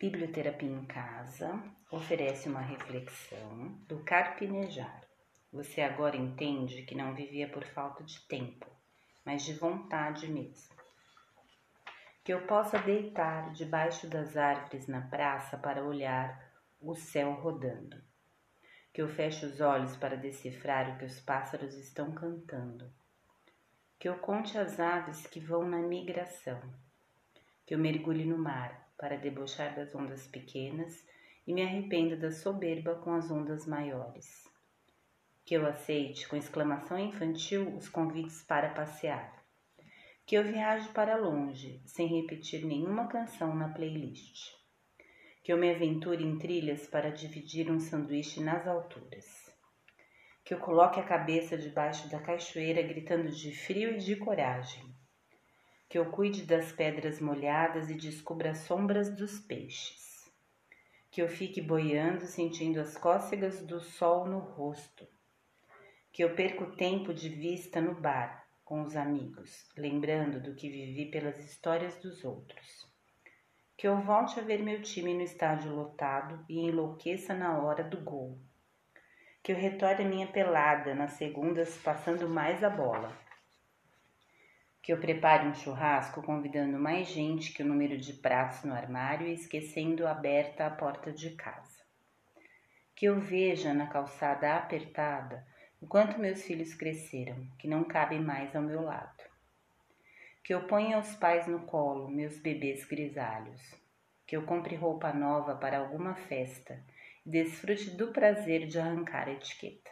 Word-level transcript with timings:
Biblioterapia 0.00 0.66
em 0.66 0.86
Casa 0.86 1.62
oferece 1.90 2.48
uma 2.48 2.62
reflexão 2.62 3.66
do 3.86 4.02
carpinejar. 4.02 5.02
Você 5.52 5.82
agora 5.82 6.16
entende 6.16 6.84
que 6.84 6.94
não 6.94 7.14
vivia 7.14 7.46
por 7.46 7.66
falta 7.66 8.02
de 8.02 8.18
tempo, 8.20 8.66
mas 9.26 9.42
de 9.42 9.52
vontade 9.52 10.26
mesmo. 10.26 10.74
Que 12.24 12.32
eu 12.32 12.46
possa 12.46 12.78
deitar 12.78 13.52
debaixo 13.52 14.08
das 14.08 14.38
árvores 14.38 14.86
na 14.86 15.02
praça 15.02 15.58
para 15.58 15.84
olhar 15.84 16.50
o 16.80 16.94
céu 16.94 17.34
rodando. 17.34 18.02
Que 18.94 19.02
eu 19.02 19.08
feche 19.10 19.44
os 19.44 19.60
olhos 19.60 19.98
para 19.98 20.16
decifrar 20.16 20.94
o 20.94 20.98
que 20.98 21.04
os 21.04 21.20
pássaros 21.20 21.74
estão 21.74 22.10
cantando. 22.12 22.90
Que 23.98 24.08
eu 24.08 24.16
conte 24.16 24.56
as 24.56 24.80
aves 24.80 25.26
que 25.26 25.40
vão 25.40 25.68
na 25.68 25.76
migração. 25.76 26.58
Que 27.66 27.74
eu 27.74 27.78
mergulhe 27.78 28.24
no 28.24 28.38
mar 28.38 28.89
para 29.00 29.16
debochar 29.16 29.74
das 29.74 29.94
ondas 29.94 30.26
pequenas 30.26 31.02
e 31.46 31.54
me 31.54 31.62
arrependa 31.62 32.14
da 32.16 32.30
soberba 32.30 32.96
com 32.96 33.14
as 33.14 33.30
ondas 33.30 33.66
maiores. 33.66 34.46
Que 35.42 35.54
eu 35.54 35.66
aceite 35.66 36.28
com 36.28 36.36
exclamação 36.36 36.98
infantil 36.98 37.74
os 37.74 37.88
convites 37.88 38.42
para 38.42 38.68
passear. 38.68 39.42
Que 40.26 40.36
eu 40.36 40.44
viaje 40.44 40.90
para 40.90 41.16
longe, 41.16 41.80
sem 41.86 42.06
repetir 42.06 42.64
nenhuma 42.66 43.08
canção 43.08 43.56
na 43.56 43.70
playlist. 43.70 44.52
Que 45.42 45.50
eu 45.50 45.56
me 45.56 45.70
aventure 45.70 46.22
em 46.22 46.38
trilhas 46.38 46.86
para 46.86 47.10
dividir 47.10 47.70
um 47.70 47.80
sanduíche 47.80 48.42
nas 48.42 48.68
alturas. 48.68 49.26
Que 50.44 50.52
eu 50.52 50.58
coloque 50.58 51.00
a 51.00 51.04
cabeça 51.04 51.56
debaixo 51.56 52.06
da 52.10 52.20
cachoeira 52.20 52.82
gritando 52.82 53.30
de 53.30 53.56
frio 53.56 53.94
e 53.94 53.98
de 53.98 54.16
coragem 54.16 54.99
que 55.90 55.98
eu 55.98 56.04
cuide 56.06 56.46
das 56.46 56.70
pedras 56.70 57.20
molhadas 57.20 57.90
e 57.90 57.94
descubra 57.94 58.52
as 58.52 58.58
sombras 58.58 59.12
dos 59.12 59.40
peixes. 59.40 60.30
Que 61.10 61.20
eu 61.20 61.28
fique 61.28 61.60
boiando 61.60 62.26
sentindo 62.26 62.80
as 62.80 62.96
cócegas 62.96 63.66
do 63.66 63.80
sol 63.80 64.24
no 64.24 64.38
rosto. 64.38 65.04
Que 66.12 66.22
eu 66.22 66.36
perca 66.36 66.62
o 66.62 66.76
tempo 66.76 67.12
de 67.12 67.28
vista 67.28 67.80
no 67.80 68.00
bar 68.00 68.46
com 68.64 68.82
os 68.82 68.94
amigos, 68.94 69.68
lembrando 69.76 70.40
do 70.40 70.54
que 70.54 70.70
vivi 70.70 71.10
pelas 71.10 71.44
histórias 71.44 71.96
dos 71.96 72.24
outros. 72.24 72.88
Que 73.76 73.88
eu 73.88 74.00
volte 74.00 74.38
a 74.38 74.44
ver 74.44 74.62
meu 74.62 74.80
time 74.82 75.12
no 75.12 75.22
estádio 75.22 75.74
lotado 75.74 76.44
e 76.48 76.60
enlouqueça 76.60 77.34
na 77.34 77.60
hora 77.60 77.82
do 77.82 78.00
gol. 78.00 78.38
Que 79.42 79.50
eu 79.50 79.56
retorne 79.56 80.04
a 80.04 80.08
minha 80.08 80.28
pelada 80.28 80.94
nas 80.94 81.14
segundas 81.14 81.76
passando 81.78 82.28
mais 82.28 82.62
a 82.62 82.70
bola 82.70 83.28
que 84.82 84.92
eu 84.92 84.98
prepare 84.98 85.46
um 85.46 85.54
churrasco 85.54 86.22
convidando 86.22 86.78
mais 86.78 87.08
gente 87.08 87.52
que 87.52 87.62
o 87.62 87.66
número 87.66 87.98
de 87.98 88.14
pratos 88.14 88.64
no 88.64 88.74
armário 88.74 89.26
e 89.26 89.34
esquecendo 89.34 90.06
aberta 90.06 90.66
a 90.66 90.70
porta 90.70 91.12
de 91.12 91.30
casa. 91.30 91.80
Que 92.94 93.06
eu 93.06 93.20
veja 93.20 93.74
na 93.74 93.86
calçada 93.86 94.56
apertada 94.56 95.46
o 95.80 95.86
quanto 95.86 96.18
meus 96.18 96.42
filhos 96.42 96.74
cresceram, 96.74 97.46
que 97.58 97.68
não 97.68 97.84
cabem 97.84 98.20
mais 98.20 98.54
ao 98.56 98.62
meu 98.62 98.82
lado. 98.82 99.22
Que 100.42 100.54
eu 100.54 100.66
ponha 100.66 100.98
os 100.98 101.14
pais 101.14 101.46
no 101.46 101.60
colo, 101.60 102.10
meus 102.10 102.38
bebês 102.38 102.84
grisalhos. 102.84 103.74
Que 104.26 104.36
eu 104.36 104.44
compre 104.44 104.76
roupa 104.76 105.12
nova 105.12 105.54
para 105.56 105.78
alguma 105.78 106.14
festa 106.14 106.82
e 107.24 107.30
desfrute 107.30 107.90
do 107.90 108.12
prazer 108.12 108.66
de 108.66 108.78
arrancar 108.78 109.28
a 109.28 109.32
etiqueta. 109.32 109.90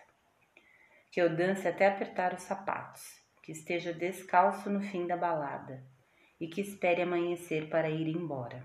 Que 1.11 1.21
eu 1.21 1.35
dance 1.35 1.67
até 1.67 1.89
apertar 1.89 2.35
os 2.35 2.43
sapatos 2.43 3.28
que 3.49 3.53
esteja 3.53 3.95
descalço 3.95 4.69
no 4.69 4.79
fim 4.79 5.07
da 5.07 5.17
balada 5.17 5.83
e 6.39 6.47
que 6.49 6.61
espere 6.61 7.01
amanhecer 7.01 7.71
para 7.71 7.89
ir 7.89 8.07
embora. 8.07 8.63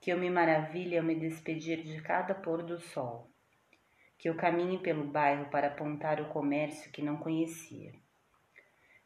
Que 0.00 0.12
eu 0.12 0.16
me 0.16 0.30
maravilhe 0.30 0.96
ao 0.96 1.02
me 1.02 1.16
despedir 1.16 1.82
de 1.82 2.00
cada 2.00 2.32
pôr 2.32 2.62
do 2.62 2.78
sol. 2.78 3.28
Que 4.16 4.28
eu 4.28 4.36
caminhe 4.36 4.78
pelo 4.78 5.08
bairro 5.08 5.46
para 5.46 5.66
apontar 5.66 6.20
o 6.20 6.28
comércio 6.28 6.92
que 6.92 7.02
não 7.02 7.16
conhecia. 7.16 7.92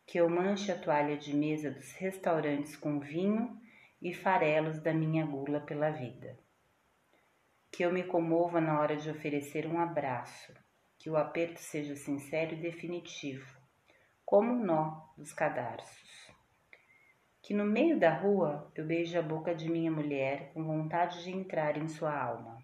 Que 0.07 0.21
eu 0.21 0.29
manche 0.29 0.71
a 0.71 0.79
toalha 0.79 1.17
de 1.17 1.35
mesa 1.35 1.71
dos 1.71 1.91
restaurantes 1.93 2.77
com 2.77 3.01
vinho 3.01 3.59
e 4.03 4.13
farelos 4.13 4.79
da 4.79 4.93
minha 4.93 5.25
gula 5.25 5.61
pela 5.61 5.89
vida. 5.89 6.39
Que 7.73 7.83
eu 7.83 7.91
me 7.91 8.05
comova 8.05 8.61
na 8.61 8.79
hora 8.79 8.95
de 8.95 9.09
oferecer 9.09 9.67
um 9.67 9.81
abraço, 9.81 10.53
que 10.99 11.09
o 11.09 11.17
aperto 11.17 11.61
seja 11.61 11.97
sincero 11.97 12.53
e 12.53 12.61
definitivo, 12.61 13.58
como 14.29 14.53
um 14.53 14.63
nó 14.63 15.07
dos 15.17 15.33
cadarços. 15.33 16.31
Que 17.41 17.55
no 17.55 17.65
meio 17.65 17.99
da 17.99 18.13
rua 18.13 18.71
eu 18.75 18.85
beije 18.85 19.17
a 19.17 19.23
boca 19.23 19.55
de 19.55 19.71
minha 19.71 19.91
mulher 19.91 20.53
com 20.53 20.63
vontade 20.63 21.25
de 21.25 21.31
entrar 21.31 21.79
em 21.79 21.89
sua 21.89 22.15
alma. 22.15 22.59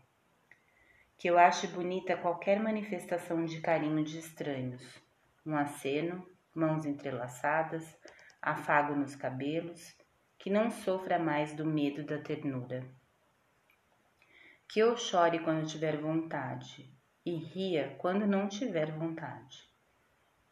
Que 1.16 1.26
eu 1.26 1.38
ache 1.38 1.66
bonita 1.66 2.19
qualquer 2.19 2.60
manifestação 2.60 3.47
de 3.47 3.62
carinho 3.62 4.04
de 4.04 4.19
estranhos, 4.19 5.02
um 5.47 5.56
aceno, 5.56 6.28
mãos 6.54 6.84
entrelaçadas, 6.84 7.98
afago 8.42 8.94
nos 8.94 9.16
cabelos, 9.16 9.96
que 10.38 10.50
não 10.50 10.70
sofra 10.70 11.19
mais 11.19 11.54
do 11.54 11.64
medo 11.64 12.04
da 12.04 12.19
ternura. 12.19 12.86
Que 14.69 14.81
eu 14.81 14.98
chore 14.98 15.38
quando 15.38 15.66
tiver 15.66 15.96
vontade 15.96 16.92
e 17.25 17.34
ria 17.34 17.96
quando 17.96 18.26
não 18.26 18.48
tiver 18.48 18.92
vontade 18.92 19.74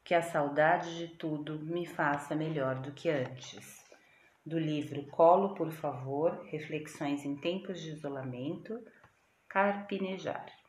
que 0.04 0.14
a 0.14 0.22
saudade 0.22 0.98
de 0.98 1.16
tudo 1.16 1.58
me 1.60 1.86
faça 1.86 2.34
melhor 2.34 2.80
do 2.80 2.92
que 2.92 3.08
antes. 3.08 3.82
Do 4.44 4.58
livro 4.58 5.06
Colo, 5.06 5.54
por 5.54 5.70
favor, 5.70 6.44
Reflexões 6.46 7.24
em 7.24 7.36
Tempos 7.36 7.80
de 7.80 7.90
Isolamento, 7.90 8.82
Carpinejar. 9.48 10.61